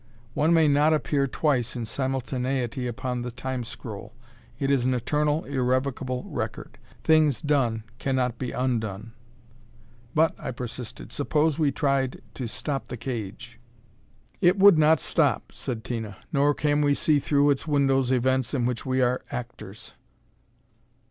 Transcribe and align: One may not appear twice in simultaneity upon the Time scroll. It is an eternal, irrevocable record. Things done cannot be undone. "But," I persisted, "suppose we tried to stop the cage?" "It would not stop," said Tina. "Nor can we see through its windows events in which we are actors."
One 0.33 0.51
may 0.51 0.67
not 0.67 0.95
appear 0.95 1.27
twice 1.27 1.75
in 1.75 1.85
simultaneity 1.85 2.87
upon 2.87 3.21
the 3.21 3.29
Time 3.29 3.63
scroll. 3.63 4.15
It 4.57 4.71
is 4.71 4.83
an 4.83 4.95
eternal, 4.95 5.45
irrevocable 5.45 6.23
record. 6.25 6.79
Things 7.03 7.39
done 7.39 7.83
cannot 7.99 8.39
be 8.39 8.51
undone. 8.51 9.13
"But," 10.15 10.33
I 10.39 10.49
persisted, 10.53 11.11
"suppose 11.11 11.59
we 11.59 11.71
tried 11.71 12.19
to 12.33 12.47
stop 12.47 12.87
the 12.87 12.97
cage?" 12.97 13.59
"It 14.41 14.57
would 14.57 14.79
not 14.79 14.99
stop," 14.99 15.51
said 15.51 15.83
Tina. 15.83 16.17
"Nor 16.33 16.55
can 16.55 16.81
we 16.81 16.95
see 16.95 17.19
through 17.19 17.51
its 17.51 17.67
windows 17.67 18.11
events 18.11 18.55
in 18.55 18.65
which 18.65 18.83
we 18.87 19.03
are 19.03 19.21
actors." 19.29 19.93